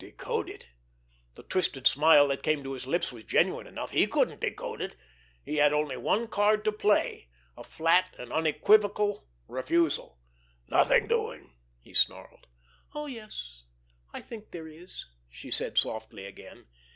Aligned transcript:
Decode 0.00 0.48
it! 0.50 0.66
The 1.36 1.44
twisted 1.44 1.86
smile 1.86 2.26
that 2.26 2.42
came 2.42 2.64
to 2.64 2.72
his 2.72 2.88
lips 2.88 3.12
was 3.12 3.22
genuine 3.22 3.68
enough. 3.68 3.90
He 3.92 4.08
couldn't 4.08 4.40
decode 4.40 4.80
it. 4.82 4.96
He 5.44 5.58
had 5.58 5.72
only 5.72 5.96
one 5.96 6.26
card 6.26 6.64
to 6.64 6.72
play—a 6.72 7.62
flat 7.62 8.12
and 8.18 8.32
unequivocal 8.32 9.28
refusal. 9.46 10.18
"Nothing 10.66 11.06
doing!" 11.06 11.54
he 11.78 11.94
snarled. 11.94 12.48
"Oh, 12.96 13.06
yes, 13.06 13.62
I 14.12 14.22
think 14.22 14.50
there 14.50 14.66
is," 14.66 15.06
she 15.30 15.52
said 15.52 15.78
softly 15.78 16.24
again. 16.24 16.66